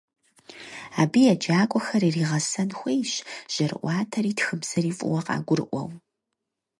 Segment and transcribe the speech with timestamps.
[1.01, 3.13] Абы еджакӏуэхэр иригъэсэн хуейщ
[3.53, 5.89] жьэрыӏуатэри тхыбзэри фӏыуэ къагурыӏуэу.